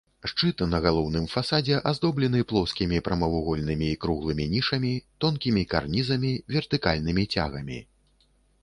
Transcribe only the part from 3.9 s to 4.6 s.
і круглымі